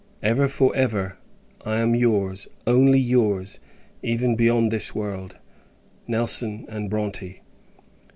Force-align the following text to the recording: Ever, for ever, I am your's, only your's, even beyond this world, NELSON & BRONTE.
Ever, 0.23 0.47
for 0.47 0.75
ever, 0.75 1.19
I 1.63 1.75
am 1.75 1.93
your's, 1.93 2.47
only 2.65 2.97
your's, 2.97 3.59
even 4.01 4.35
beyond 4.35 4.71
this 4.71 4.95
world, 4.95 5.37
NELSON 6.07 6.65
& 6.87 6.89
BRONTE. 6.89 7.35